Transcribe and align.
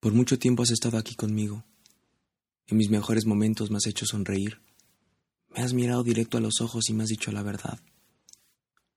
Por 0.00 0.12
mucho 0.12 0.38
tiempo 0.38 0.62
has 0.62 0.70
estado 0.70 0.96
aquí 0.96 1.16
conmigo. 1.16 1.64
En 2.68 2.76
mis 2.76 2.88
mejores 2.88 3.26
momentos 3.26 3.70
me 3.70 3.78
has 3.78 3.86
hecho 3.86 4.06
sonreír. 4.06 4.60
Me 5.50 5.62
has 5.62 5.72
mirado 5.72 6.04
directo 6.04 6.38
a 6.38 6.40
los 6.40 6.60
ojos 6.60 6.88
y 6.88 6.92
me 6.92 7.02
has 7.02 7.08
dicho 7.08 7.32
la 7.32 7.42
verdad. 7.42 7.80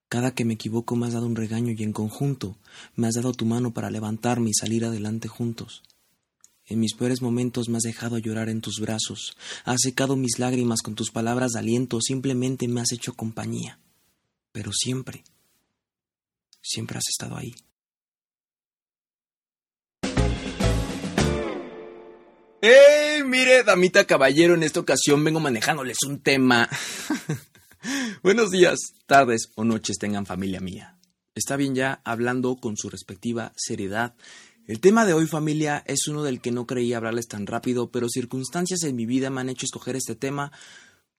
Cada 0.08 0.32
que 0.32 0.44
me 0.44 0.54
equivoco 0.54 0.94
me 0.94 1.06
has 1.06 1.14
dado 1.14 1.26
un 1.26 1.34
regaño 1.34 1.72
y 1.76 1.82
en 1.82 1.92
conjunto 1.92 2.56
me 2.94 3.08
has 3.08 3.14
dado 3.14 3.32
tu 3.32 3.46
mano 3.46 3.74
para 3.74 3.90
levantarme 3.90 4.50
y 4.50 4.54
salir 4.54 4.84
adelante 4.84 5.26
juntos. 5.26 5.82
En 6.66 6.78
mis 6.78 6.94
peores 6.94 7.20
momentos 7.20 7.68
me 7.68 7.78
has 7.78 7.82
dejado 7.82 8.18
llorar 8.18 8.48
en 8.48 8.60
tus 8.60 8.78
brazos, 8.78 9.36
has 9.64 9.80
secado 9.80 10.14
mis 10.14 10.38
lágrimas 10.38 10.82
con 10.82 10.94
tus 10.94 11.10
palabras 11.10 11.52
de 11.52 11.58
aliento, 11.58 12.00
simplemente 12.00 12.68
me 12.68 12.80
has 12.80 12.92
hecho 12.92 13.14
compañía. 13.14 13.80
Pero 14.52 14.70
siempre, 14.72 15.24
siempre 16.60 16.98
has 16.98 17.08
estado 17.08 17.36
ahí. 17.36 17.54
¡Ey! 22.64 23.24
Mire, 23.24 23.64
damita 23.64 24.04
caballero, 24.04 24.54
en 24.54 24.62
esta 24.62 24.78
ocasión 24.78 25.24
vengo 25.24 25.40
manejándoles 25.40 25.96
un 26.06 26.20
tema. 26.20 26.68
Buenos 28.22 28.52
días, 28.52 28.78
tardes 29.06 29.50
o 29.56 29.64
noches 29.64 29.98
tengan 29.98 30.26
familia 30.26 30.60
mía. 30.60 30.96
Está 31.34 31.56
bien 31.56 31.74
ya 31.74 32.00
hablando 32.04 32.54
con 32.54 32.76
su 32.76 32.88
respectiva 32.88 33.52
seriedad. 33.56 34.14
El 34.68 34.78
tema 34.78 35.04
de 35.04 35.12
hoy 35.12 35.26
familia 35.26 35.82
es 35.88 36.06
uno 36.06 36.22
del 36.22 36.40
que 36.40 36.52
no 36.52 36.68
creía 36.68 36.98
hablarles 36.98 37.26
tan 37.26 37.48
rápido, 37.48 37.90
pero 37.90 38.08
circunstancias 38.08 38.84
en 38.84 38.94
mi 38.94 39.06
vida 39.06 39.28
me 39.28 39.40
han 39.40 39.48
hecho 39.48 39.66
escoger 39.66 39.96
este 39.96 40.14
tema 40.14 40.52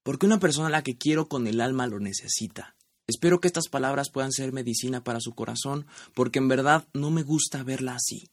porque 0.01 0.25
una 0.25 0.39
persona 0.39 0.67
a 0.67 0.71
la 0.71 0.81
que 0.81 0.97
quiero 0.97 1.27
con 1.27 1.47
el 1.47 1.59
alma 1.59 1.87
lo 1.87 1.99
necesita. 1.99 2.77
Espero 3.05 3.41
que 3.41 3.47
estas 3.47 3.67
palabras 3.67 4.09
puedan 4.11 4.31
ser 4.31 4.53
medicina 4.53 5.03
para 5.03 5.19
su 5.19 5.35
corazón, 5.35 5.87
porque 6.13 6.39
en 6.39 6.47
verdad 6.47 6.87
no 6.93 7.11
me 7.11 7.23
gusta 7.23 7.63
verla 7.63 7.95
así. 7.95 8.29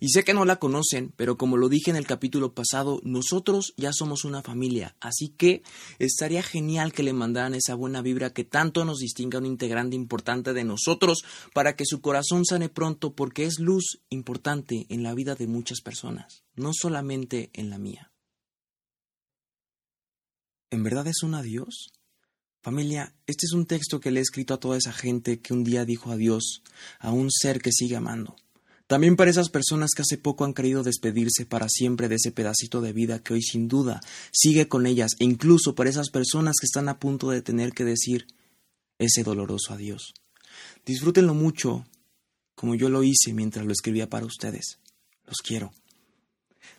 Y 0.00 0.08
sé 0.08 0.24
que 0.24 0.34
no 0.34 0.44
la 0.44 0.56
conocen, 0.56 1.12
pero 1.16 1.36
como 1.36 1.56
lo 1.56 1.68
dije 1.68 1.90
en 1.90 1.96
el 1.96 2.06
capítulo 2.06 2.54
pasado, 2.54 3.00
nosotros 3.04 3.74
ya 3.76 3.92
somos 3.92 4.24
una 4.24 4.42
familia, 4.42 4.96
así 5.00 5.28
que 5.28 5.62
estaría 5.98 6.42
genial 6.42 6.92
que 6.92 7.02
le 7.02 7.12
mandaran 7.12 7.54
esa 7.54 7.74
buena 7.74 8.02
vibra 8.02 8.32
que 8.32 8.44
tanto 8.44 8.84
nos 8.84 8.98
distinga 8.98 9.38
un 9.38 9.46
integrante 9.46 9.96
importante 9.96 10.52
de 10.52 10.64
nosotros 10.64 11.24
para 11.54 11.76
que 11.76 11.86
su 11.86 12.00
corazón 12.00 12.44
sane 12.44 12.68
pronto 12.68 13.14
porque 13.14 13.44
es 13.44 13.58
luz 13.58 14.00
importante 14.08 14.86
en 14.88 15.02
la 15.02 15.14
vida 15.14 15.34
de 15.34 15.46
muchas 15.46 15.80
personas, 15.80 16.44
no 16.54 16.72
solamente 16.72 17.50
en 17.52 17.70
la 17.70 17.78
mía. 17.78 18.12
¿En 20.70 20.82
verdad 20.82 21.06
es 21.06 21.22
un 21.22 21.34
adiós? 21.34 21.92
Familia, 22.62 23.14
este 23.26 23.46
es 23.46 23.52
un 23.52 23.66
texto 23.66 23.98
que 23.98 24.10
le 24.10 24.20
he 24.20 24.22
escrito 24.22 24.54
a 24.54 24.60
toda 24.60 24.78
esa 24.78 24.92
gente 24.92 25.40
que 25.40 25.52
un 25.52 25.64
día 25.64 25.84
dijo 25.84 26.12
adiós 26.12 26.62
a 27.00 27.10
un 27.10 27.28
ser 27.30 27.60
que 27.60 27.72
sigue 27.72 27.96
amando. 27.96 28.36
También 28.92 29.16
para 29.16 29.30
esas 29.30 29.48
personas 29.48 29.92
que 29.96 30.02
hace 30.02 30.18
poco 30.18 30.44
han 30.44 30.52
querido 30.52 30.82
despedirse 30.82 31.46
para 31.46 31.66
siempre 31.70 32.10
de 32.10 32.16
ese 32.16 32.30
pedacito 32.30 32.82
de 32.82 32.92
vida 32.92 33.20
que 33.20 33.32
hoy 33.32 33.40
sin 33.40 33.66
duda 33.66 34.02
sigue 34.32 34.68
con 34.68 34.84
ellas, 34.84 35.12
e 35.18 35.24
incluso 35.24 35.74
para 35.74 35.88
esas 35.88 36.10
personas 36.10 36.56
que 36.60 36.66
están 36.66 36.90
a 36.90 36.98
punto 36.98 37.30
de 37.30 37.40
tener 37.40 37.72
que 37.72 37.86
decir 37.86 38.26
ese 38.98 39.24
doloroso 39.24 39.72
adiós. 39.72 40.12
Disfrútenlo 40.84 41.32
mucho, 41.32 41.86
como 42.54 42.74
yo 42.74 42.90
lo 42.90 43.02
hice 43.02 43.32
mientras 43.32 43.64
lo 43.64 43.72
escribía 43.72 44.10
para 44.10 44.26
ustedes. 44.26 44.78
Los 45.26 45.38
quiero. 45.38 45.72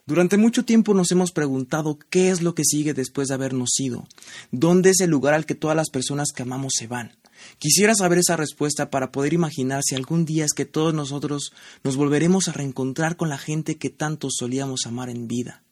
Durante 0.05 0.37
mucho 0.37 0.65
tiempo 0.65 0.93
nos 0.93 1.11
hemos 1.11 1.31
preguntado 1.31 1.97
qué 2.11 2.29
es 2.29 2.43
lo 2.43 2.53
que 2.53 2.63
sigue 2.63 2.93
después 2.93 3.29
de 3.29 3.33
habernos 3.33 3.71
ido, 3.79 4.07
dónde 4.51 4.91
es 4.91 4.99
el 4.99 5.09
lugar 5.09 5.33
al 5.33 5.47
que 5.47 5.55
todas 5.55 5.75
las 5.75 5.89
personas 5.89 6.27
que 6.31 6.43
amamos 6.43 6.73
se 6.77 6.85
van. 6.85 7.17
Quisiera 7.59 7.93
saber 7.95 8.19
esa 8.19 8.35
respuesta 8.35 8.89
para 8.89 9.11
poder 9.11 9.33
imaginar 9.33 9.81
si 9.83 9.95
algún 9.95 10.25
día 10.25 10.45
es 10.45 10.53
que 10.53 10.65
todos 10.65 10.93
nosotros 10.93 11.53
nos 11.83 11.95
volveremos 11.95 12.47
a 12.47 12.53
reencontrar 12.53 13.15
con 13.15 13.29
la 13.29 13.37
gente 13.37 13.77
que 13.77 13.89
tanto 13.89 14.29
solíamos 14.31 14.85
amar 14.85 15.09
en 15.09 15.27
vida, 15.27 15.63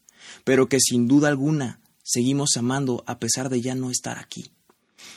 pero 0.44 0.70
que 0.70 0.80
sin 0.80 1.08
duda 1.08 1.28
alguna 1.28 1.82
seguimos 2.04 2.58
amando 2.58 3.04
a 3.08 3.20
pesar 3.20 3.50
de 3.50 3.62
ya 3.62 3.76
no 3.76 3.92
estar 3.92 4.18
aquí. 4.18 4.52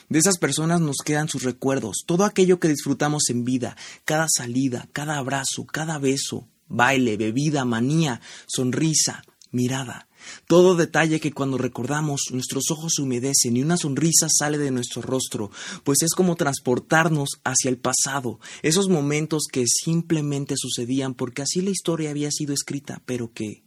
De 0.09 0.19
esas 0.19 0.39
personas 0.39 0.81
nos 0.81 0.97
quedan 1.05 1.29
sus 1.29 1.43
recuerdos, 1.43 2.05
todo 2.07 2.25
aquello 2.25 2.61
que 2.61 2.69
disfrutamos 2.69 3.25
en 3.29 3.45
vida, 3.45 3.77
cada 4.05 4.27
salida, 4.29 4.89
cada 4.93 5.19
abrazo, 5.19 5.67
cada 5.67 5.99
beso, 5.99 6.49
baile, 6.69 7.17
bebida, 7.17 7.65
manía, 7.65 8.21
sonrisa, 8.47 9.25
mirada. 9.51 10.09
Todo 10.47 10.75
detalle 10.75 11.21
que 11.21 11.33
cuando 11.33 11.59
recordamos 11.59 12.23
nuestros 12.33 12.71
ojos 12.71 12.99
humedecen 12.99 13.57
y 13.57 13.63
una 13.63 13.77
sonrisa 13.77 14.29
sale 14.29 14.59
de 14.59 14.71
nuestro 14.71 15.03
rostro, 15.03 15.51
pues 15.83 16.03
es 16.03 16.13
como 16.15 16.37
transportarnos 16.37 17.41
hacia 17.45 17.69
el 17.71 17.79
pasado, 17.79 18.41
esos 18.63 18.89
momentos 18.89 19.45
que 19.51 19.65
simplemente 19.67 20.55
sucedían 20.57 21.15
porque 21.15 21.43
así 21.43 21.61
la 21.61 21.71
historia 21.71 22.11
había 22.11 22.31
sido 22.31 22.55
escrita, 22.55 23.03
pero 23.07 23.33
que 23.33 23.65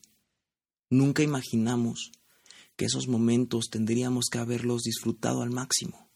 nunca 0.89 1.23
imaginamos 1.23 2.11
que 2.75 2.85
esos 2.85 3.07
momentos 3.07 3.69
tendríamos 3.69 4.25
que 4.31 4.37
haberlos 4.37 4.83
disfrutado 4.83 5.41
al 5.41 5.49
máximo, 5.49 6.09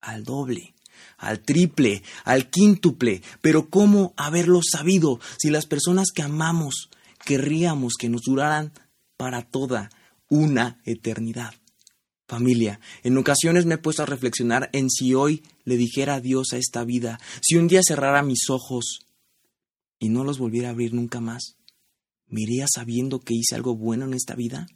al 0.00 0.24
doble 0.24 0.74
al 1.18 1.40
triple, 1.40 2.02
al 2.24 2.50
quíntuple, 2.50 3.22
pero 3.40 3.68
¿cómo 3.70 4.12
haberlo 4.16 4.60
sabido 4.62 5.20
si 5.38 5.50
las 5.50 5.66
personas 5.66 6.08
que 6.14 6.22
amamos 6.22 6.90
querríamos 7.24 7.94
que 7.98 8.08
nos 8.08 8.22
duraran 8.22 8.72
para 9.22 9.42
toda 9.42 9.88
una 10.28 10.82
eternidad. 10.84 11.54
Familia, 12.26 12.80
en 13.04 13.16
ocasiones 13.16 13.66
me 13.66 13.76
he 13.76 13.78
puesto 13.78 14.02
a 14.02 14.06
reflexionar 14.06 14.68
en 14.72 14.90
si 14.90 15.14
hoy 15.14 15.44
le 15.64 15.76
dijera 15.76 16.16
adiós 16.16 16.48
a 16.52 16.56
esta 16.56 16.82
vida, 16.82 17.20
si 17.40 17.54
un 17.54 17.68
día 17.68 17.82
cerrara 17.86 18.24
mis 18.24 18.50
ojos 18.50 19.06
y 20.00 20.08
no 20.08 20.24
los 20.24 20.40
volviera 20.40 20.70
a 20.70 20.70
abrir 20.72 20.92
nunca 20.92 21.20
más, 21.20 21.54
¿me 22.26 22.40
iría 22.40 22.66
sabiendo 22.66 23.20
que 23.20 23.34
hice 23.34 23.54
algo 23.54 23.76
bueno 23.76 24.06
en 24.06 24.14
esta 24.14 24.34
vida? 24.34 24.66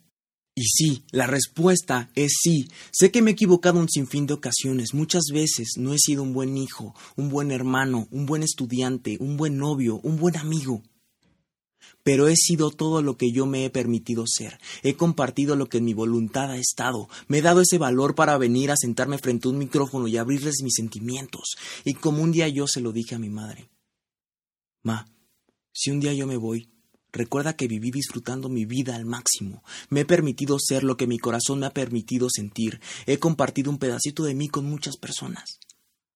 Y 0.55 0.63
sí, 0.63 1.03
la 1.11 1.27
respuesta 1.27 2.09
es 2.15 2.31
sí. 2.41 2.69
Sé 2.93 3.11
que 3.11 3.21
me 3.21 3.31
he 3.31 3.33
equivocado 3.33 3.81
un 3.81 3.89
sinfín 3.89 4.27
de 4.27 4.35
ocasiones. 4.35 4.93
Muchas 4.93 5.23
veces 5.33 5.73
no 5.75 5.93
he 5.93 5.97
sido 5.97 6.23
un 6.23 6.31
buen 6.31 6.55
hijo, 6.55 6.95
un 7.17 7.27
buen 7.27 7.51
hermano, 7.51 8.07
un 8.11 8.25
buen 8.25 8.43
estudiante, 8.43 9.17
un 9.19 9.35
buen 9.35 9.57
novio, 9.57 9.99
un 10.03 10.15
buen 10.15 10.37
amigo 10.37 10.83
pero 12.07 12.29
he 12.29 12.37
sido 12.37 12.71
todo 12.71 13.01
lo 13.01 13.17
que 13.17 13.33
yo 13.33 13.45
me 13.45 13.65
he 13.65 13.69
permitido 13.69 14.23
ser. 14.27 14.61
He 14.81 14.95
compartido 14.95 15.57
lo 15.57 15.67
que 15.67 15.79
en 15.79 15.83
mi 15.83 15.93
voluntad 15.93 16.49
ha 16.51 16.55
estado. 16.55 17.09
Me 17.27 17.39
he 17.39 17.41
dado 17.41 17.59
ese 17.59 17.77
valor 17.77 18.15
para 18.15 18.37
venir 18.37 18.71
a 18.71 18.77
sentarme 18.77 19.17
frente 19.17 19.49
a 19.49 19.51
un 19.51 19.57
micrófono 19.57 20.07
y 20.07 20.15
abrirles 20.15 20.61
mis 20.63 20.75
sentimientos. 20.75 21.57
Y 21.83 21.95
como 21.95 22.23
un 22.23 22.31
día 22.31 22.47
yo 22.47 22.65
se 22.65 22.79
lo 22.79 22.93
dije 22.93 23.15
a 23.15 23.19
mi 23.19 23.27
madre. 23.27 23.69
Ma, 24.83 25.05
si 25.73 25.91
un 25.91 25.99
día 25.99 26.13
yo 26.13 26.27
me 26.27 26.37
voy, 26.37 26.69
recuerda 27.11 27.57
que 27.57 27.67
viví 27.67 27.91
disfrutando 27.91 28.47
mi 28.47 28.63
vida 28.63 28.95
al 28.95 29.03
máximo. 29.03 29.61
Me 29.89 29.99
he 29.99 30.05
permitido 30.05 30.59
ser 30.59 30.85
lo 30.85 30.95
que 30.95 31.07
mi 31.07 31.17
corazón 31.17 31.59
me 31.59 31.65
ha 31.65 31.71
permitido 31.71 32.29
sentir. 32.29 32.79
He 33.05 33.19
compartido 33.19 33.69
un 33.69 33.79
pedacito 33.79 34.23
de 34.23 34.33
mí 34.33 34.47
con 34.47 34.63
muchas 34.63 34.95
personas. 34.95 35.59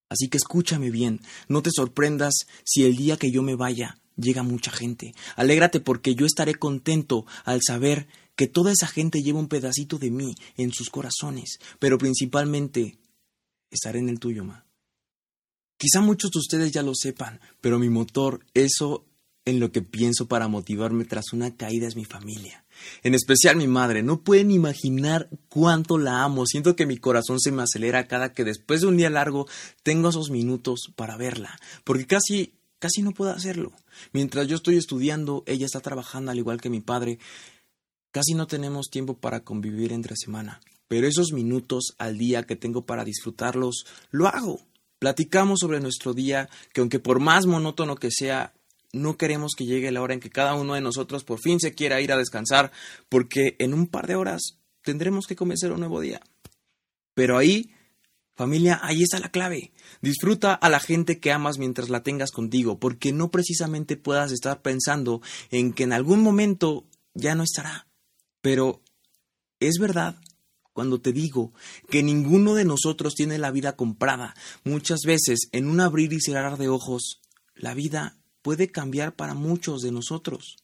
Así 0.08 0.30
que 0.30 0.38
escúchame 0.38 0.90
bien, 0.90 1.20
no 1.50 1.62
te 1.62 1.70
sorprendas 1.70 2.46
si 2.64 2.86
el 2.86 2.96
día 2.96 3.18
que 3.18 3.30
yo 3.30 3.44
me 3.44 3.56
vaya 3.56 4.01
llega 4.22 4.44
mucha 4.44 4.72
gente. 4.72 5.14
Alégrate 5.36 5.80
porque 5.80 6.16
yo 6.16 6.26
estaré 6.26 6.56
contento 6.56 7.26
al 7.44 7.62
saber 7.66 8.08
que 8.36 8.48
toda 8.48 8.72
esa 8.72 8.88
gente 8.88 9.22
lleva 9.22 9.40
un 9.40 9.48
pedacito 9.48 9.98
de 9.98 10.12
mí 10.12 10.36
en 10.58 10.72
sus 10.72 10.90
corazones, 10.90 11.60
pero 11.80 11.98
principalmente 11.98 12.98
estaré 13.70 14.00
en 14.00 14.10
el 14.10 14.20
tuyo, 14.20 14.44
ma. 14.44 14.66
Quizá 15.78 16.02
muchos 16.02 16.32
de 16.32 16.40
ustedes 16.40 16.72
ya 16.72 16.84
lo 16.84 16.94
sepan, 16.94 17.40
pero 17.60 17.80
mi 17.80 17.90
motor, 17.90 18.46
eso 18.54 19.06
en 19.46 19.60
lo 19.60 19.72
que 19.72 19.82
pienso 19.82 20.28
para 20.28 20.48
motivarme 20.48 21.06
tras 21.06 21.34
una 21.34 21.56
caída 21.56 21.88
es 21.88 21.96
mi 21.96 22.06
familia. 22.06 22.64
En 23.04 23.16
especial 23.16 23.56
mi 23.56 23.68
madre. 23.68 24.04
No 24.04 24.22
pueden 24.22 24.52
imaginar 24.52 25.30
cuánto 25.50 25.98
la 25.98 26.24
amo. 26.24 26.46
Siento 26.46 26.76
que 26.76 26.86
mi 26.86 26.98
corazón 26.98 27.40
se 27.40 27.52
me 27.52 27.64
acelera 27.64 28.08
cada 28.08 28.34
que 28.34 28.44
después 28.44 28.82
de 28.82 28.88
un 28.88 28.98
día 28.98 29.10
largo 29.10 29.48
tengo 29.84 30.10
esos 30.10 30.30
minutos 30.30 30.92
para 30.96 31.18
verla. 31.18 31.60
Porque 31.84 32.06
casi 32.06 32.54
casi 32.82 33.04
no 33.04 33.12
puedo 33.12 33.32
hacerlo. 33.32 33.72
Mientras 34.12 34.48
yo 34.48 34.56
estoy 34.56 34.76
estudiando, 34.76 35.44
ella 35.46 35.68
está 35.68 35.80
trabajando 35.82 36.32
al 36.32 36.40
igual 36.40 36.60
que 36.60 36.72
mi 36.72 36.82
padre. 36.82 37.20
Casi 38.12 38.34
no 38.34 38.48
tenemos 38.48 38.90
tiempo 38.90 39.18
para 39.18 39.42
convivir 39.42 39.94
entre 39.94 40.16
semana, 40.18 40.60
pero 40.88 41.08
esos 41.08 41.32
minutos 41.32 41.94
al 42.00 42.18
día 42.18 42.44
que 42.44 42.56
tengo 42.56 42.86
para 42.86 43.06
disfrutarlos, 43.06 43.86
lo 44.10 44.28
hago. 44.28 44.66
Platicamos 44.98 45.60
sobre 45.60 45.80
nuestro 45.80 46.14
día, 46.14 46.50
que 46.74 46.82
aunque 46.82 47.00
por 47.00 47.20
más 47.20 47.46
monótono 47.46 47.96
que 47.96 48.10
sea, 48.12 48.54
no 48.92 49.16
queremos 49.16 49.54
que 49.56 49.66
llegue 49.66 49.92
la 49.92 50.02
hora 50.02 50.16
en 50.16 50.20
que 50.20 50.32
cada 50.32 50.56
uno 50.56 50.74
de 50.74 50.82
nosotros 50.82 51.24
por 51.24 51.40
fin 51.40 51.60
se 51.60 51.76
quiera 51.76 52.02
ir 52.02 52.12
a 52.12 52.18
descansar, 52.18 52.72
porque 53.10 53.56
en 53.60 53.76
un 53.76 53.88
par 53.88 54.08
de 54.08 54.16
horas 54.16 54.58
tendremos 54.82 55.28
que 55.28 55.36
comenzar 55.36 55.72
un 55.72 55.80
nuevo 55.80 56.02
día. 56.02 56.20
Pero 57.14 57.38
ahí 57.38 57.72
Familia, 58.42 58.80
ahí 58.82 59.04
está 59.04 59.20
la 59.20 59.30
clave. 59.30 59.72
Disfruta 60.02 60.56
a 60.56 60.68
la 60.68 60.80
gente 60.80 61.20
que 61.20 61.32
amas 61.32 61.60
mientras 61.60 61.90
la 61.90 62.02
tengas 62.02 62.32
contigo, 62.32 62.80
porque 62.80 63.14
no 63.14 63.30
precisamente 63.30 63.98
puedas 63.98 64.32
estar 64.32 64.64
pensando 64.64 65.22
en 65.52 65.74
que 65.74 65.84
en 65.84 65.94
algún 65.94 66.24
momento 66.24 66.88
ya 67.14 67.36
no 67.36 67.44
estará. 67.44 67.86
Pero 68.42 68.82
es 69.60 69.78
verdad 69.80 70.16
cuando 70.74 71.00
te 71.00 71.14
digo 71.14 71.54
que 71.88 72.02
ninguno 72.02 72.56
de 72.56 72.66
nosotros 72.66 73.14
tiene 73.14 73.38
la 73.38 73.52
vida 73.52 73.76
comprada. 73.76 74.34
Muchas 74.64 75.02
veces, 75.06 75.42
en 75.52 75.68
un 75.68 75.80
abrir 75.80 76.12
y 76.12 76.20
cerrar 76.20 76.58
de 76.58 76.68
ojos, 76.68 77.22
la 77.54 77.76
vida 77.76 78.18
puede 78.42 78.72
cambiar 78.72 79.16
para 79.16 79.36
muchos 79.36 79.84
de 79.84 79.92
nosotros. 79.92 80.56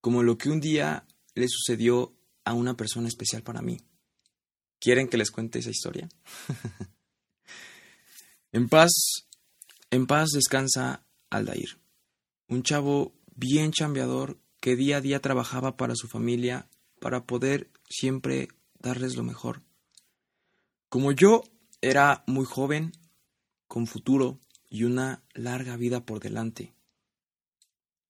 como 0.00 0.22
lo 0.22 0.38
que 0.38 0.48
un 0.48 0.60
día 0.60 1.08
le 1.34 1.48
sucedió 1.48 2.14
a 2.44 2.54
una 2.54 2.76
persona 2.76 3.08
especial 3.08 3.42
para 3.42 3.62
mí. 3.62 3.80
¿Quieren 4.82 5.06
que 5.06 5.16
les 5.16 5.30
cuente 5.30 5.60
esa 5.60 5.70
historia? 5.70 6.08
en 8.52 8.68
paz, 8.68 8.90
en 9.92 10.08
paz 10.08 10.30
descansa 10.30 11.06
Aldair, 11.30 11.78
un 12.48 12.64
chavo 12.64 13.14
bien 13.36 13.70
chambeador 13.70 14.40
que 14.58 14.74
día 14.74 14.96
a 14.96 15.00
día 15.00 15.20
trabajaba 15.20 15.76
para 15.76 15.94
su 15.94 16.08
familia 16.08 16.68
para 16.98 17.26
poder 17.26 17.70
siempre 17.88 18.48
darles 18.80 19.14
lo 19.14 19.22
mejor. 19.22 19.62
Como 20.88 21.12
yo 21.12 21.44
era 21.80 22.24
muy 22.26 22.44
joven, 22.44 22.90
con 23.68 23.86
futuro 23.86 24.40
y 24.68 24.82
una 24.82 25.22
larga 25.32 25.76
vida 25.76 26.04
por 26.04 26.18
delante. 26.18 26.74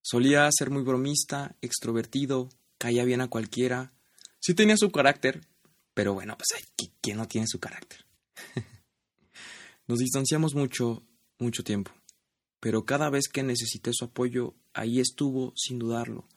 Solía 0.01 0.49
ser 0.51 0.71
muy 0.71 0.81
bromista, 0.81 1.55
extrovertido, 1.61 2.49
caía 2.79 3.05
bien 3.05 3.21
a 3.21 3.27
cualquiera. 3.27 3.93
Sí 4.39 4.55
tenía 4.55 4.75
su 4.75 4.91
carácter, 4.91 5.52
pero 5.93 6.13
bueno, 6.13 6.37
pues 6.37 6.49
¿quién 7.01 7.17
no 7.17 7.27
tiene 7.27 7.47
su 7.47 7.59
carácter? 7.59 8.05
Nos 9.87 9.99
distanciamos 9.99 10.55
mucho, 10.55 11.03
mucho 11.39 11.63
tiempo, 11.63 11.91
pero 12.59 12.85
cada 12.85 13.09
vez 13.09 13.27
que 13.27 13.43
necesité 13.43 13.91
su 13.93 14.05
apoyo, 14.05 14.55
ahí 14.73 14.99
estuvo 14.99 15.53
sin 15.55 15.79
dudarlo. 15.79 16.27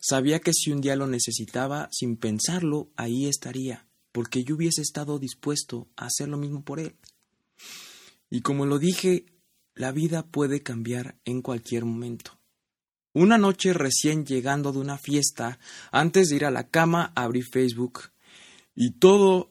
Sabía 0.00 0.40
que 0.40 0.52
si 0.52 0.72
un 0.72 0.80
día 0.80 0.96
lo 0.96 1.06
necesitaba, 1.06 1.88
sin 1.92 2.16
pensarlo, 2.16 2.90
ahí 2.96 3.26
estaría, 3.26 3.86
porque 4.12 4.44
yo 4.44 4.56
hubiese 4.56 4.82
estado 4.82 5.18
dispuesto 5.18 5.88
a 5.96 6.06
hacer 6.06 6.28
lo 6.28 6.36
mismo 6.36 6.64
por 6.64 6.80
él. 6.80 6.96
Y 8.30 8.40
como 8.40 8.66
lo 8.66 8.78
dije, 8.78 9.26
la 9.74 9.92
vida 9.92 10.26
puede 10.26 10.62
cambiar 10.62 11.18
en 11.24 11.42
cualquier 11.42 11.84
momento. 11.84 12.38
Una 13.12 13.38
noche 13.38 13.72
recién 13.72 14.26
llegando 14.26 14.72
de 14.72 14.78
una 14.78 14.98
fiesta, 14.98 15.58
antes 15.90 16.28
de 16.28 16.36
ir 16.36 16.44
a 16.44 16.50
la 16.50 16.68
cama, 16.68 17.12
abrí 17.14 17.42
Facebook 17.42 18.10
y 18.76 18.92
todo, 18.92 19.50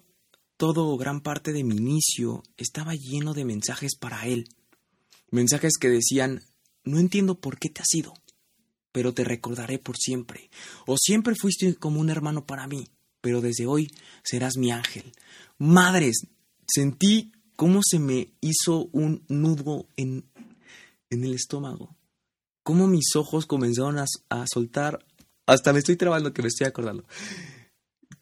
todo, 0.55 0.95
gran 0.97 1.19
parte 1.21 1.51
de 1.51 1.63
mi 1.63 1.75
inicio 1.75 2.43
estaba 2.57 2.93
lleno 2.93 3.33
de 3.33 3.43
mensajes 3.43 3.95
para 3.97 4.27
él. 4.27 4.47
Mensajes 5.31 5.73
que 5.79 5.89
decían, 5.89 6.43
no 6.83 6.99
entiendo 6.99 7.41
por 7.41 7.57
qué 7.57 7.69
te 7.69 7.81
has 7.81 7.91
ido, 7.95 8.13
pero 8.91 9.15
te 9.15 9.23
recordaré 9.23 9.79
por 9.79 9.97
siempre. 9.97 10.51
O 10.85 10.95
siempre 10.97 11.33
fuiste 11.33 11.73
como 11.75 11.99
un 11.99 12.11
hermano 12.11 12.45
para 12.45 12.67
mí, 12.67 12.87
pero 13.19 13.41
desde 13.41 13.65
hoy 13.65 13.91
serás 14.23 14.57
mi 14.57 14.71
ángel. 14.71 15.11
Madres, 15.57 16.27
sentí 16.67 17.31
cómo 17.55 17.81
se 17.83 17.97
me 17.97 18.31
hizo 18.41 18.89
un 18.91 19.25
nudo 19.27 19.87
en, 19.97 20.29
en 21.09 21.23
el 21.23 21.33
estómago. 21.33 21.95
Cómo 22.61 22.85
mis 22.85 23.15
ojos 23.15 23.47
comenzaron 23.47 23.97
a, 23.97 24.05
a 24.29 24.45
soltar. 24.47 25.03
Hasta 25.47 25.73
me 25.73 25.79
estoy 25.79 25.95
trabando 25.95 26.31
que 26.31 26.43
me 26.43 26.49
estoy 26.49 26.67
acordando. 26.67 27.05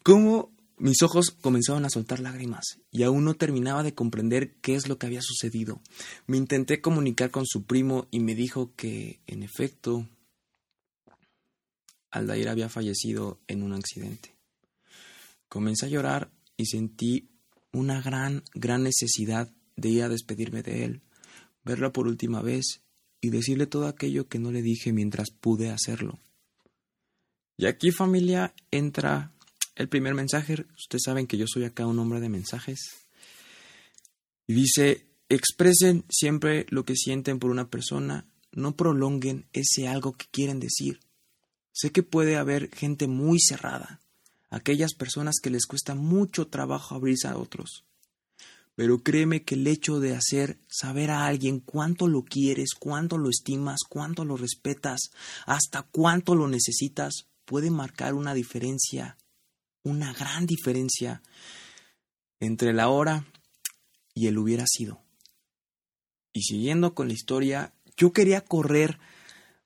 Cómo 0.02 0.53
mis 0.76 1.02
ojos 1.02 1.30
comenzaron 1.30 1.84
a 1.84 1.90
soltar 1.90 2.20
lágrimas 2.20 2.80
y 2.90 3.04
aún 3.04 3.24
no 3.24 3.34
terminaba 3.34 3.82
de 3.82 3.94
comprender 3.94 4.54
qué 4.60 4.74
es 4.74 4.88
lo 4.88 4.98
que 4.98 5.06
había 5.06 5.22
sucedido. 5.22 5.80
Me 6.26 6.36
intenté 6.36 6.80
comunicar 6.80 7.30
con 7.30 7.46
su 7.46 7.64
primo 7.64 8.06
y 8.10 8.20
me 8.20 8.34
dijo 8.34 8.72
que, 8.74 9.20
en 9.26 9.42
efecto, 9.42 10.08
Aldair 12.10 12.48
había 12.48 12.68
fallecido 12.68 13.40
en 13.46 13.62
un 13.62 13.72
accidente. 13.72 14.34
Comencé 15.48 15.86
a 15.86 15.90
llorar 15.90 16.30
y 16.56 16.66
sentí 16.66 17.28
una 17.72 18.00
gran, 18.00 18.42
gran 18.54 18.82
necesidad 18.82 19.52
de 19.76 19.88
ir 19.88 20.02
a 20.02 20.08
despedirme 20.08 20.62
de 20.62 20.84
él, 20.84 21.02
verla 21.64 21.92
por 21.92 22.06
última 22.06 22.40
vez 22.40 22.82
y 23.20 23.30
decirle 23.30 23.66
todo 23.66 23.86
aquello 23.86 24.28
que 24.28 24.38
no 24.38 24.52
le 24.52 24.62
dije 24.62 24.92
mientras 24.92 25.30
pude 25.30 25.70
hacerlo. 25.70 26.18
Y 27.56 27.66
aquí 27.66 27.92
familia 27.92 28.54
entra 28.70 29.33
el 29.76 29.88
primer 29.88 30.14
mensaje. 30.14 30.66
Ustedes 30.76 31.02
saben 31.04 31.26
que 31.26 31.36
yo 31.36 31.46
soy 31.46 31.64
acá 31.64 31.86
un 31.86 31.98
hombre 31.98 32.20
de 32.20 32.28
mensajes. 32.28 32.80
Y 34.46 34.54
dice, 34.54 35.06
expresen 35.28 36.04
siempre 36.08 36.66
lo 36.68 36.84
que 36.84 36.96
sienten 36.96 37.38
por 37.38 37.50
una 37.50 37.68
persona, 37.68 38.26
no 38.52 38.76
prolonguen 38.76 39.46
ese 39.52 39.88
algo 39.88 40.12
que 40.12 40.26
quieren 40.30 40.60
decir. 40.60 41.00
Sé 41.72 41.90
que 41.90 42.02
puede 42.02 42.36
haber 42.36 42.74
gente 42.74 43.08
muy 43.08 43.40
cerrada, 43.40 44.00
aquellas 44.50 44.94
personas 44.94 45.36
que 45.42 45.50
les 45.50 45.66
cuesta 45.66 45.94
mucho 45.94 46.46
trabajo 46.46 46.94
abrirse 46.94 47.26
a 47.26 47.36
otros. 47.36 47.84
Pero 48.76 49.02
créeme 49.02 49.44
que 49.44 49.54
el 49.54 49.66
hecho 49.66 50.00
de 50.00 50.14
hacer 50.14 50.58
saber 50.68 51.10
a 51.10 51.26
alguien 51.26 51.60
cuánto 51.60 52.08
lo 52.08 52.22
quieres, 52.22 52.70
cuánto 52.78 53.18
lo 53.18 53.30
estimas, 53.30 53.80
cuánto 53.88 54.24
lo 54.24 54.36
respetas, 54.36 55.10
hasta 55.46 55.82
cuánto 55.82 56.34
lo 56.34 56.48
necesitas, 56.48 57.26
puede 57.44 57.70
marcar 57.70 58.14
una 58.14 58.34
diferencia, 58.34 59.16
una 59.84 60.12
gran 60.12 60.46
diferencia 60.46 61.22
entre 62.40 62.72
la 62.72 62.88
hora 62.88 63.26
y 64.14 64.26
el 64.26 64.38
hubiera 64.38 64.64
sido. 64.66 65.00
Y 66.32 66.42
siguiendo 66.42 66.94
con 66.94 67.06
la 67.08 67.14
historia, 67.14 67.72
yo 67.96 68.12
quería 68.12 68.40
correr 68.40 68.98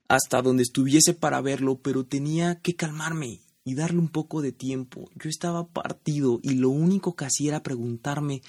hasta 0.09 0.43
donde 0.43 0.63
estuviese 0.63 1.15
para 1.15 1.41
verlo, 1.41 1.81
pero 1.81 2.05
tenía 2.05 2.61
que 2.61 2.75
calmarme 2.75 3.41
y 3.65 3.75
darle 3.75 3.99
un 3.99 4.09
poco 4.09 4.43
de 4.43 4.53
tiempo. 4.53 5.11
Yo 5.15 5.29
estaba 5.29 5.69
partido 5.69 6.41
y 6.43 6.55
lo 6.55 6.71
único 6.71 7.15
que 7.15 7.27
hacía 7.27 7.51
era 7.51 7.63
preguntarme, 7.63 8.43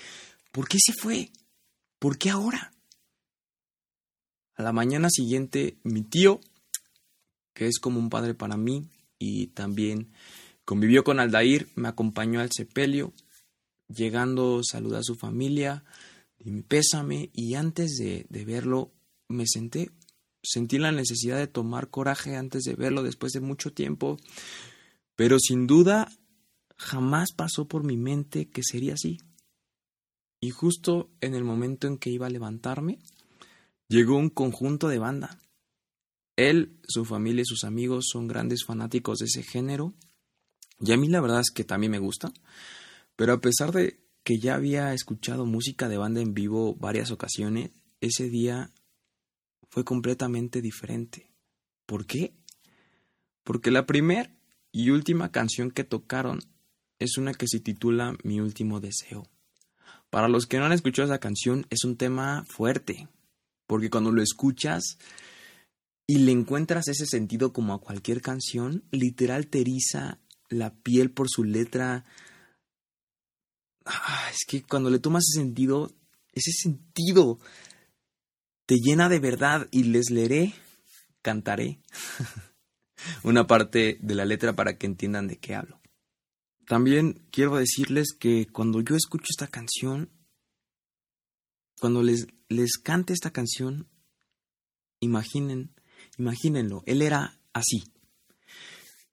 ¿por 0.51 0.67
qué 0.67 0.77
se 0.83 0.93
fue? 0.93 1.31
¿Por 1.99 2.17
qué 2.17 2.29
ahora? 2.29 2.73
A 4.55 4.63
la 4.63 4.71
mañana 4.71 5.09
siguiente, 5.09 5.77
mi 5.83 6.01
tío, 6.03 6.39
que 7.53 7.67
es 7.67 7.79
como 7.79 7.99
un 7.99 8.09
padre 8.09 8.33
para 8.33 8.57
mí 8.57 8.89
y 9.17 9.47
también 9.47 10.11
convivió 10.69 11.03
con 11.03 11.19
Aldair, 11.19 11.67
me 11.73 11.87
acompañó 11.87 12.41
al 12.41 12.51
sepelio. 12.51 13.11
Llegando, 13.87 14.61
saludé 14.63 14.97
a 14.97 15.03
su 15.03 15.15
familia, 15.15 15.83
mi 16.37 16.61
pésame 16.61 17.31
y 17.33 17.55
antes 17.55 17.95
de, 17.97 18.27
de 18.29 18.45
verlo 18.45 18.91
me 19.27 19.47
senté. 19.47 19.89
Sentí 20.43 20.77
la 20.77 20.91
necesidad 20.91 21.39
de 21.39 21.47
tomar 21.47 21.89
coraje 21.89 22.35
antes 22.35 22.65
de 22.65 22.75
verlo 22.75 23.01
después 23.01 23.31
de 23.31 23.39
mucho 23.39 23.73
tiempo. 23.73 24.17
Pero 25.15 25.39
sin 25.39 25.65
duda 25.65 26.07
jamás 26.77 27.31
pasó 27.35 27.67
por 27.67 27.83
mi 27.83 27.97
mente 27.97 28.47
que 28.47 28.61
sería 28.61 28.93
así. 28.93 29.17
Y 30.39 30.51
justo 30.51 31.09
en 31.19 31.33
el 31.33 31.43
momento 31.43 31.87
en 31.87 31.97
que 31.97 32.11
iba 32.11 32.27
a 32.27 32.29
levantarme, 32.29 32.99
llegó 33.87 34.17
un 34.17 34.29
conjunto 34.29 34.87
de 34.87 34.99
banda. 34.99 35.39
Él, 36.35 36.79
su 36.87 37.05
familia 37.05 37.41
y 37.41 37.45
sus 37.45 37.63
amigos 37.63 38.05
son 38.11 38.27
grandes 38.27 38.63
fanáticos 38.63 39.17
de 39.17 39.25
ese 39.25 39.41
género. 39.41 39.95
Y 40.79 40.91
a 40.91 40.97
mí 40.97 41.07
la 41.07 41.21
verdad 41.21 41.41
es 41.41 41.51
que 41.51 41.63
también 41.63 41.91
me 41.91 41.99
gusta. 41.99 42.31
Pero 43.15 43.33
a 43.33 43.41
pesar 43.41 43.71
de 43.71 43.99
que 44.23 44.39
ya 44.39 44.55
había 44.55 44.93
escuchado 44.93 45.45
música 45.45 45.89
de 45.89 45.97
banda 45.97 46.21
en 46.21 46.33
vivo 46.33 46.75
varias 46.75 47.11
ocasiones, 47.11 47.71
ese 48.01 48.29
día 48.29 48.71
fue 49.69 49.83
completamente 49.83 50.61
diferente. 50.61 51.31
¿Por 51.85 52.05
qué? 52.05 52.33
Porque 53.43 53.71
la 53.71 53.85
primera 53.85 54.31
y 54.71 54.91
última 54.91 55.31
canción 55.31 55.71
que 55.71 55.83
tocaron 55.83 56.39
es 56.99 57.17
una 57.17 57.33
que 57.33 57.47
se 57.47 57.59
titula 57.59 58.17
Mi 58.23 58.39
último 58.39 58.79
deseo. 58.79 59.27
Para 60.09 60.27
los 60.27 60.45
que 60.45 60.57
no 60.57 60.65
han 60.65 60.71
escuchado 60.71 61.07
esa 61.07 61.19
canción, 61.19 61.65
es 61.69 61.83
un 61.83 61.95
tema 61.97 62.43
fuerte, 62.47 63.07
porque 63.67 63.89
cuando 63.89 64.11
lo 64.11 64.21
escuchas 64.21 64.97
y 66.07 66.19
le 66.19 66.31
encuentras 66.31 66.87
ese 66.87 67.05
sentido 67.05 67.53
como 67.53 67.73
a 67.73 67.81
cualquier 67.81 68.21
canción, 68.21 68.83
literal 68.91 69.47
te 69.47 69.63
la 70.49 70.73
piel 70.73 71.11
por 71.11 71.27
su 71.29 71.43
letra. 71.43 72.05
Ah, 73.85 74.29
es 74.31 74.45
que 74.47 74.63
cuando 74.63 74.89
le 74.89 74.99
tomas 74.99 75.23
ese 75.23 75.41
sentido, 75.41 75.91
ese 76.33 76.51
sentido 76.51 77.39
te 78.65 78.75
llena 78.75 79.09
de 79.09 79.19
verdad 79.19 79.67
y 79.71 79.83
les 79.83 80.09
leeré, 80.11 80.53
cantaré. 81.21 81.79
una 83.23 83.47
parte 83.47 83.97
de 84.01 84.15
la 84.15 84.25
letra 84.25 84.55
para 84.55 84.77
que 84.77 84.85
entiendan 84.85 85.27
de 85.27 85.37
qué 85.37 85.55
hablo. 85.55 85.79
También 86.65 87.25
quiero 87.31 87.55
decirles 87.55 88.13
que 88.17 88.47
cuando 88.47 88.81
yo 88.81 88.95
escucho 88.95 89.25
esta 89.29 89.47
canción, 89.47 90.11
cuando 91.79 92.03
les, 92.03 92.27
les 92.47 92.77
cante 92.77 93.13
esta 93.13 93.31
canción, 93.31 93.89
imaginen, 94.99 95.73
imagínenlo, 96.17 96.83
él 96.85 97.01
era 97.01 97.39
así. 97.53 97.83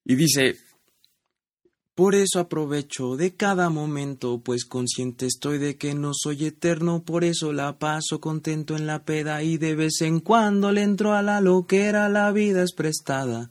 Y 0.04 0.16
dice, 0.16 0.58
por 1.96 2.14
eso 2.14 2.40
aprovecho 2.40 3.16
de 3.16 3.32
cada 3.32 3.70
momento, 3.70 4.38
pues 4.44 4.66
consciente 4.66 5.24
estoy 5.24 5.56
de 5.56 5.76
que 5.76 5.94
no 5.94 6.12
soy 6.12 6.44
eterno, 6.44 7.02
por 7.02 7.24
eso 7.24 7.54
la 7.54 7.78
paso 7.78 8.20
contento 8.20 8.76
en 8.76 8.86
la 8.86 9.02
peda 9.02 9.42
y 9.42 9.56
de 9.56 9.74
vez 9.74 10.02
en 10.02 10.20
cuando 10.20 10.72
le 10.72 10.82
entro 10.82 11.14
a 11.14 11.22
la 11.22 11.40
loquera, 11.40 12.10
la 12.10 12.30
vida 12.32 12.62
es 12.62 12.74
prestada. 12.74 13.48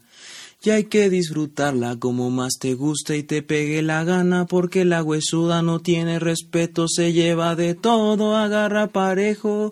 Y 0.63 0.69
hay 0.69 0.83
que 0.83 1.09
disfrutarla 1.09 1.95
como 1.95 2.29
más 2.29 2.59
te 2.59 2.75
gusta 2.75 3.15
y 3.15 3.23
te 3.23 3.41
pegue 3.41 3.81
la 3.81 4.03
gana, 4.03 4.45
porque 4.45 4.85
la 4.85 5.01
huesuda 5.01 5.63
no 5.63 5.79
tiene 5.79 6.19
respeto, 6.19 6.87
se 6.87 7.13
lleva 7.13 7.55
de 7.55 7.73
todo, 7.73 8.37
agarra 8.37 8.85
parejo 8.87 9.71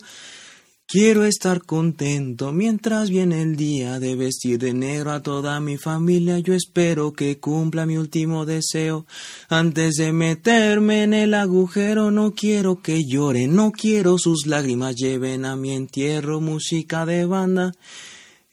Quiero 0.85 1.25
estar 1.25 1.63
contento 1.63 2.51
mientras 2.51 3.09
viene 3.09 3.41
el 3.41 3.55
día 3.55 3.99
de 3.99 4.15
vestir 4.15 4.59
de 4.59 4.73
negro 4.73 5.11
a 5.11 5.23
toda 5.23 5.59
mi 5.59 5.77
familia. 5.77 6.37
Yo 6.39 6.53
espero 6.53 7.13
que 7.13 7.39
cumpla 7.39 7.85
mi 7.85 7.97
último 7.97 8.45
deseo. 8.45 9.07
Antes 9.49 9.95
de 9.95 10.11
meterme 10.11 11.03
en 11.03 11.13
el 11.13 11.33
agujero, 11.33 12.11
no 12.11 12.33
quiero 12.35 12.81
que 12.81 13.01
llore, 13.07 13.47
no 13.47 13.71
quiero 13.71 14.17
sus 14.19 14.45
lágrimas 14.45 14.95
lleven 14.95 15.45
a 15.45 15.55
mi 15.55 15.71
entierro 15.71 16.41
música 16.41 17.05
de 17.05 17.25
banda. 17.25 17.71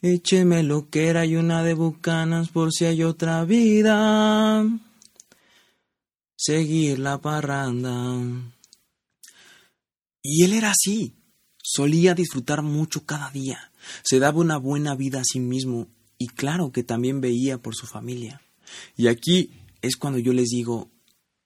Écheme 0.00 0.62
lo 0.62 0.88
que 0.88 1.08
era 1.08 1.26
y 1.26 1.36
una 1.36 1.62
de 1.62 1.74
bucanas 1.74 2.48
por 2.48 2.72
si 2.72 2.86
hay 2.86 3.02
otra 3.02 3.44
vida. 3.44 4.64
Seguir 6.36 7.00
la 7.00 7.18
parranda. 7.18 8.16
Y 10.22 10.44
él 10.44 10.54
era 10.54 10.70
así. 10.70 11.19
Solía 11.72 12.14
disfrutar 12.16 12.62
mucho 12.62 13.04
cada 13.06 13.30
día, 13.30 13.70
se 14.02 14.18
daba 14.18 14.40
una 14.40 14.56
buena 14.56 14.96
vida 14.96 15.20
a 15.20 15.24
sí 15.24 15.38
mismo 15.38 15.86
y 16.18 16.26
claro 16.26 16.72
que 16.72 16.82
también 16.82 17.20
veía 17.20 17.58
por 17.58 17.76
su 17.76 17.86
familia. 17.86 18.42
Y 18.96 19.06
aquí 19.06 19.52
es 19.80 19.94
cuando 19.94 20.18
yo 20.18 20.32
les 20.32 20.48
digo, 20.48 20.90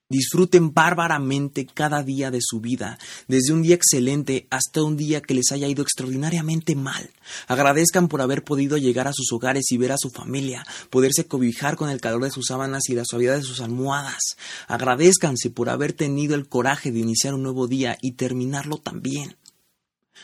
disfruten 0.09 0.73
bárbaramente 0.73 1.67
cada 1.67 2.03
día 2.03 2.31
de 2.31 2.39
su 2.41 2.63
vida, 2.63 2.99
desde 3.29 3.53
un 3.53 3.61
día 3.61 3.75
excelente 3.75 4.47
hasta 4.49 4.83
un 4.83 4.97
día 4.97 5.21
que 5.21 5.35
les 5.35 5.53
haya 5.53 5.69
ido 5.69 5.83
extraordinariamente 5.83 6.75
mal. 6.75 7.11
Agradezcan 7.47 8.09
por 8.09 8.23
haber 8.23 8.45
podido 8.45 8.79
llegar 8.79 9.07
a 9.09 9.13
sus 9.13 9.31
hogares 9.31 9.71
y 9.73 9.77
ver 9.77 9.93
a 9.93 9.99
su 9.99 10.09
familia, 10.09 10.67
poderse 10.89 11.27
cobijar 11.27 11.77
con 11.77 11.91
el 11.91 12.01
calor 12.01 12.25
de 12.25 12.31
sus 12.31 12.47
sábanas 12.47 12.89
y 12.89 12.95
la 12.95 13.05
suavidad 13.05 13.37
de 13.37 13.43
sus 13.43 13.61
almohadas. 13.61 14.23
Agradezcanse 14.69 15.51
por 15.51 15.69
haber 15.69 15.93
tenido 15.93 16.35
el 16.35 16.49
coraje 16.49 16.93
de 16.93 17.01
iniciar 17.01 17.35
un 17.35 17.43
nuevo 17.43 17.69
día 17.69 17.99
y 18.01 18.13
terminarlo 18.13 18.79
también. 18.79 19.37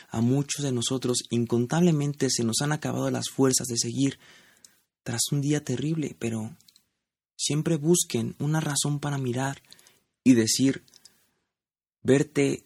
A 0.09 0.21
muchos 0.21 0.63
de 0.63 0.71
nosotros 0.71 1.23
incontablemente 1.29 2.29
se 2.29 2.43
nos 2.43 2.61
han 2.61 2.71
acabado 2.71 3.09
las 3.09 3.29
fuerzas 3.29 3.67
de 3.67 3.77
seguir 3.77 4.19
tras 5.03 5.21
un 5.31 5.41
día 5.41 5.63
terrible, 5.63 6.15
pero 6.19 6.55
siempre 7.37 7.77
busquen 7.77 8.35
una 8.39 8.59
razón 8.59 8.99
para 8.99 9.17
mirar 9.17 9.61
y 10.23 10.33
decir, 10.33 10.83
verte 12.03 12.65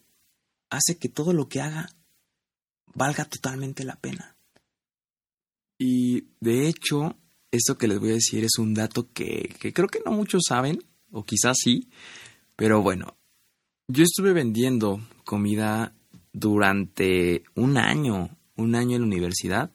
hace 0.70 0.98
que 0.98 1.10
todo 1.10 1.34
lo 1.34 1.48
que 1.48 1.62
haga 1.62 1.90
valga 2.94 3.26
totalmente 3.26 3.84
la 3.84 3.96
pena. 3.96 4.36
Y 5.78 6.28
de 6.40 6.68
hecho, 6.68 7.18
esto 7.52 7.78
que 7.78 7.88
les 7.88 8.00
voy 8.00 8.12
a 8.12 8.16
decir 8.16 8.44
es 8.44 8.58
un 8.58 8.74
dato 8.74 9.12
que, 9.12 9.56
que 9.60 9.74
creo 9.74 9.88
que 9.88 10.02
no 10.06 10.12
muchos 10.12 10.44
saben, 10.48 10.80
o 11.12 11.24
quizás 11.24 11.58
sí, 11.62 11.90
pero 12.56 12.82
bueno, 12.82 13.18
yo 13.88 14.04
estuve 14.04 14.34
vendiendo 14.34 15.06
comida 15.26 15.94
durante 16.36 17.46
un 17.56 17.78
año, 17.78 18.30
un 18.58 18.76
año 18.76 18.98
en 18.98 19.04
la 19.04 19.08
universidad, 19.08 19.72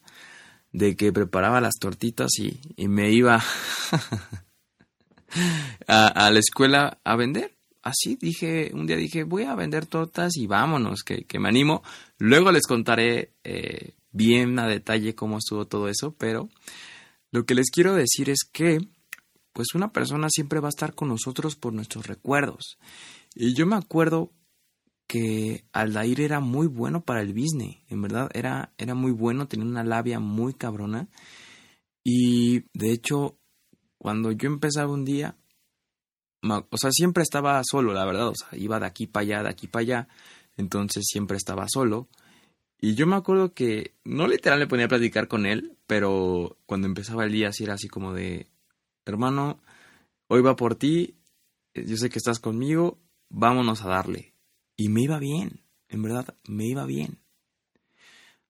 de 0.73 0.95
que 0.95 1.11
preparaba 1.11 1.63
las 1.63 1.77
tortitas 1.81 2.29
y, 2.39 2.61
me 2.87 3.11
iba 3.11 3.43
a, 5.89 6.31
la 6.31 6.39
escuela 6.39 7.01
a 7.03 7.17
vender. 7.17 7.57
Así 7.83 8.19
dije, 8.21 8.73
un 8.75 8.87
día 8.87 8.97
dije, 8.97 9.25
voy 9.25 9.45
a 9.45 9.55
vender 9.55 9.87
tortas 9.87 10.37
y 10.37 10.47
vámonos, 10.47 11.03
que, 11.03 11.25
me 11.39 11.49
animo. 11.49 11.83
Luego 12.19 12.53
les 12.53 12.67
contaré 12.67 13.33
eh, 13.43 13.95
bien 14.13 14.59
a 14.59 14.69
detalle 14.69 15.15
cómo 15.15 15.39
estuvo 15.39 15.67
todo 15.67 15.89
eso, 15.89 16.15
pero 16.19 16.51
lo 17.31 17.47
que 17.47 17.55
les 17.55 17.71
quiero 17.71 17.95
decir 17.95 18.29
es 18.29 18.45
que, 18.45 18.87
pues 19.55 19.69
una 19.75 19.93
persona 19.93 20.29
siempre 20.29 20.61
va 20.61 20.69
a 20.69 20.77
estar 20.77 20.95
con 20.95 21.09
nosotros 21.09 21.57
por 21.57 21.73
nuestros 21.73 22.07
recuerdos. 22.07 22.77
Y 23.35 23.55
yo 23.55 23.65
me 23.65 23.77
acuerdo 23.77 24.31
que 25.11 25.65
Aldair 25.73 26.21
era 26.21 26.39
muy 26.39 26.69
bueno 26.69 27.05
para 27.05 27.21
el 27.21 27.35
business, 27.35 27.79
en 27.89 28.01
verdad 28.01 28.31
era, 28.33 28.73
era 28.79 28.95
muy 28.95 29.11
bueno, 29.11 29.49
tenía 29.49 29.67
una 29.67 29.83
labia 29.83 30.21
muy 30.21 30.55
cabrona 30.55 31.09
y 32.05 32.61
de 32.79 32.93
hecho 32.93 33.37
cuando 33.99 34.31
yo 34.31 34.47
empezaba 34.47 34.93
un 34.93 35.05
día, 35.05 35.37
o 36.45 36.77
sea, 36.77 36.93
siempre 36.93 37.25
estaba 37.25 37.61
solo, 37.65 37.93
la 37.93 38.05
verdad, 38.05 38.29
o 38.29 38.35
sea, 38.37 38.57
iba 38.57 38.79
de 38.79 38.87
aquí 38.87 39.09
para 39.09 39.23
allá, 39.23 39.43
de 39.43 39.49
aquí 39.49 39.67
para 39.67 39.83
allá, 39.83 40.09
entonces 40.57 41.03
siempre 41.09 41.37
estaba 41.37 41.67
solo 41.69 42.09
y 42.79 42.95
yo 42.95 43.09
me 43.09 43.17
acuerdo 43.17 43.53
que 43.53 43.97
no 44.05 44.29
literal 44.29 44.61
le 44.61 44.69
ponía 44.69 44.87
a 44.87 44.91
platicar 44.91 45.27
con 45.27 45.45
él, 45.45 45.77
pero 45.89 46.57
cuando 46.67 46.87
empezaba 46.87 47.25
el 47.25 47.33
día 47.33 47.49
así 47.49 47.65
era 47.65 47.75
así 47.75 47.89
como 47.89 48.13
de, 48.13 48.47
hermano, 49.05 49.61
hoy 50.29 50.41
va 50.41 50.55
por 50.55 50.77
ti, 50.77 51.17
yo 51.75 51.97
sé 51.97 52.11
que 52.11 52.19
estás 52.19 52.39
conmigo, 52.39 53.01
vámonos 53.29 53.83
a 53.83 53.89
darle. 53.89 54.35
Y 54.81 54.89
me 54.89 55.03
iba 55.03 55.19
bien, 55.19 55.61
en 55.91 56.01
verdad, 56.01 56.35
me 56.49 56.67
iba 56.67 56.87
bien. 56.87 57.19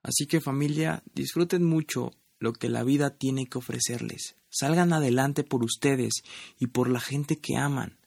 Así 0.00 0.26
que 0.26 0.40
familia, 0.40 1.02
disfruten 1.12 1.64
mucho 1.64 2.12
lo 2.38 2.52
que 2.52 2.68
la 2.68 2.84
vida 2.84 3.16
tiene 3.16 3.46
que 3.46 3.58
ofrecerles. 3.58 4.37
Salgan 4.49 4.92
adelante 4.92 5.42
por 5.42 5.64
ustedes 5.64 6.22
y 6.56 6.68
por 6.68 6.88
la 6.88 7.00
gente 7.00 7.40
que 7.40 7.56
aman. 7.56 7.99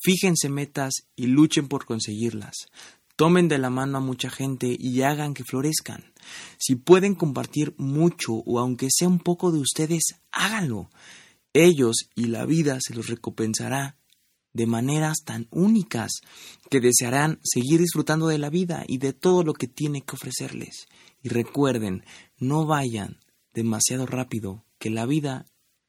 Fíjense 0.00 0.48
metas 0.48 1.08
y 1.16 1.26
luchen 1.26 1.66
por 1.66 1.84
conseguirlas. 1.84 2.54
Tomen 3.16 3.48
de 3.48 3.58
la 3.58 3.68
mano 3.68 3.98
a 3.98 4.00
mucha 4.00 4.30
gente 4.30 4.76
y 4.78 5.02
hagan 5.02 5.34
que 5.34 5.42
florezcan. 5.42 6.04
Si 6.58 6.76
pueden 6.76 7.16
compartir 7.16 7.74
mucho 7.78 8.34
o 8.46 8.60
aunque 8.60 8.90
sea 8.96 9.08
un 9.08 9.18
poco 9.18 9.50
de 9.50 9.58
ustedes, 9.58 10.20
háganlo. 10.30 10.88
Ellos 11.52 11.96
y 12.14 12.26
la 12.26 12.46
vida 12.46 12.78
se 12.80 12.94
los 12.94 13.08
recompensará 13.08 13.96
de 14.52 14.66
maneras 14.66 15.18
tan 15.24 15.48
únicas 15.50 16.20
que 16.70 16.80
desearán 16.80 17.40
seguir 17.42 17.80
disfrutando 17.80 18.26
de 18.26 18.38
la 18.38 18.50
vida 18.50 18.84
y 18.86 18.98
de 18.98 19.12
todo 19.12 19.42
lo 19.42 19.54
que 19.54 19.66
tiene 19.66 20.02
que 20.02 20.14
ofrecerles. 20.14 20.86
Y 21.22 21.28
recuerden, 21.28 22.04
no 22.38 22.66
vayan 22.66 23.18
demasiado 23.54 24.06
rápido, 24.06 24.64
que 24.78 24.90
la 24.90 25.06
vida 25.06 25.46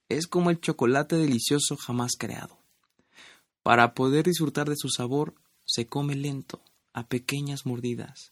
es 0.09 0.27
como 0.27 0.49
el 0.49 0.59
chocolate 0.59 1.15
delicioso 1.15 1.75
jamás 1.75 2.11
creado. 2.17 2.59
Para 3.63 3.93
poder 3.93 4.25
disfrutar 4.25 4.69
de 4.69 4.75
su 4.77 4.89
sabor, 4.89 5.35
se 5.65 5.87
come 5.87 6.15
lento, 6.15 6.61
a 6.93 7.07
pequeñas 7.07 7.65
mordidas. 7.65 8.29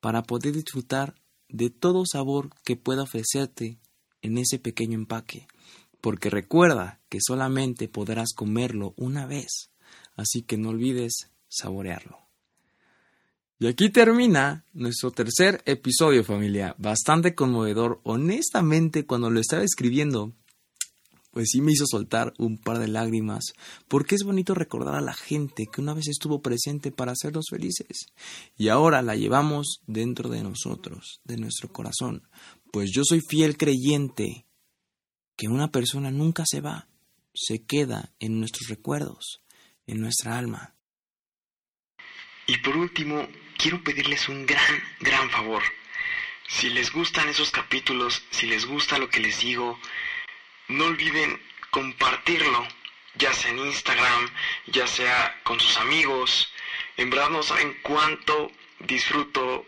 Para 0.00 0.22
poder 0.22 0.54
disfrutar 0.54 1.14
de 1.48 1.70
todo 1.70 2.04
sabor 2.04 2.50
que 2.64 2.76
pueda 2.76 3.02
ofrecerte 3.02 3.78
en 4.22 4.38
ese 4.38 4.58
pequeño 4.58 4.94
empaque 4.94 5.46
porque 6.06 6.30
recuerda 6.30 7.00
que 7.08 7.18
solamente 7.20 7.88
podrás 7.88 8.32
comerlo 8.32 8.94
una 8.96 9.26
vez, 9.26 9.72
así 10.14 10.42
que 10.42 10.56
no 10.56 10.68
olvides 10.68 11.32
saborearlo. 11.48 12.20
Y 13.58 13.66
aquí 13.66 13.90
termina 13.90 14.64
nuestro 14.72 15.10
tercer 15.10 15.64
episodio 15.66 16.22
familia, 16.22 16.76
bastante 16.78 17.34
conmovedor. 17.34 18.00
Honestamente, 18.04 19.04
cuando 19.04 19.30
lo 19.30 19.40
estaba 19.40 19.64
escribiendo, 19.64 20.32
pues 21.32 21.48
sí 21.50 21.60
me 21.60 21.72
hizo 21.72 21.86
soltar 21.88 22.34
un 22.38 22.56
par 22.56 22.78
de 22.78 22.86
lágrimas, 22.86 23.54
porque 23.88 24.14
es 24.14 24.22
bonito 24.22 24.54
recordar 24.54 24.94
a 24.94 25.00
la 25.00 25.14
gente 25.14 25.66
que 25.66 25.80
una 25.80 25.92
vez 25.92 26.06
estuvo 26.06 26.40
presente 26.40 26.92
para 26.92 27.10
hacerlos 27.10 27.46
felices, 27.50 28.06
y 28.56 28.68
ahora 28.68 29.02
la 29.02 29.16
llevamos 29.16 29.80
dentro 29.88 30.28
de 30.28 30.44
nosotros, 30.44 31.20
de 31.24 31.36
nuestro 31.36 31.72
corazón, 31.72 32.28
pues 32.70 32.92
yo 32.94 33.02
soy 33.04 33.22
fiel 33.28 33.56
creyente 33.56 34.45
que 35.36 35.48
una 35.48 35.70
persona 35.70 36.10
nunca 36.10 36.44
se 36.46 36.60
va, 36.60 36.88
se 37.34 37.64
queda 37.66 38.12
en 38.18 38.40
nuestros 38.40 38.68
recuerdos, 38.68 39.42
en 39.86 40.00
nuestra 40.00 40.38
alma. 40.38 40.74
Y 42.46 42.58
por 42.58 42.76
último, 42.76 43.28
quiero 43.58 43.82
pedirles 43.82 44.28
un 44.28 44.46
gran, 44.46 44.82
gran 45.00 45.28
favor. 45.30 45.62
Si 46.48 46.70
les 46.70 46.92
gustan 46.92 47.28
esos 47.28 47.50
capítulos, 47.50 48.22
si 48.30 48.46
les 48.46 48.66
gusta 48.66 48.98
lo 48.98 49.08
que 49.08 49.20
les 49.20 49.40
digo, 49.40 49.78
no 50.68 50.84
olviden 50.84 51.40
compartirlo, 51.70 52.66
ya 53.16 53.32
sea 53.34 53.50
en 53.50 53.58
Instagram, 53.58 54.30
ya 54.66 54.86
sea 54.86 55.40
con 55.42 55.58
sus 55.60 55.76
amigos. 55.76 56.52
En 56.96 57.10
verdad 57.10 57.30
no 57.30 57.42
saben 57.42 57.76
cuánto 57.82 58.50
disfruto 58.78 59.66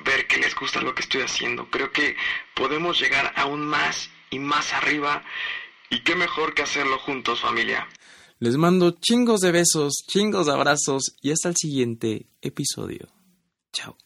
ver 0.00 0.26
que 0.26 0.38
les 0.38 0.54
gusta 0.54 0.82
lo 0.82 0.94
que 0.94 1.02
estoy 1.02 1.22
haciendo. 1.22 1.70
Creo 1.70 1.92
que 1.92 2.16
podemos 2.54 3.00
llegar 3.00 3.32
aún 3.36 3.66
más 3.66 4.10
y 4.36 4.38
más 4.38 4.72
arriba. 4.72 5.24
Y 5.90 6.00
qué 6.00 6.14
mejor 6.14 6.54
que 6.54 6.62
hacerlo 6.62 6.98
juntos, 6.98 7.40
familia. 7.40 7.88
Les 8.38 8.56
mando 8.56 8.90
chingos 9.00 9.40
de 9.40 9.50
besos, 9.50 10.04
chingos 10.06 10.46
de 10.46 10.52
abrazos 10.52 11.16
y 11.22 11.30
hasta 11.30 11.48
el 11.48 11.56
siguiente 11.56 12.26
episodio. 12.42 13.08
Chao. 13.72 13.96